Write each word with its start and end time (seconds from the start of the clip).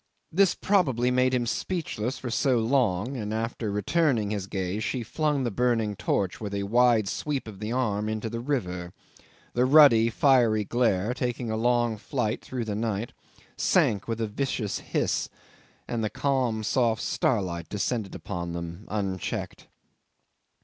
This 0.31 0.55
probably 0.55 1.11
made 1.11 1.31
him 1.31 1.45
speechless 1.45 2.17
for 2.17 2.31
so 2.31 2.57
long, 2.57 3.15
and 3.15 3.31
after 3.31 3.69
returning 3.69 4.31
his 4.31 4.47
gaze 4.47 4.83
she 4.83 5.03
flung 5.03 5.43
the 5.43 5.51
burning 5.51 5.95
torch 5.95 6.41
with 6.41 6.55
a 6.55 6.63
wide 6.63 7.07
sweep 7.07 7.47
of 7.47 7.59
the 7.59 7.71
arm 7.71 8.09
into 8.09 8.27
the 8.27 8.39
river. 8.39 8.93
The 9.53 9.63
ruddy 9.65 10.09
fiery 10.09 10.63
glare, 10.63 11.13
taking 11.13 11.51
a 11.51 11.55
long 11.55 11.97
flight 11.97 12.43
through 12.43 12.65
the 12.65 12.73
night, 12.73 13.13
sank 13.57 14.07
with 14.07 14.19
a 14.19 14.25
vicious 14.27 14.79
hiss, 14.79 15.29
and 15.87 16.03
the 16.03 16.09
calm 16.09 16.63
soft 16.63 17.03
starlight 17.03 17.69
descended 17.69 18.15
upon 18.15 18.53
them, 18.53 18.85
unchecked. 18.87 19.67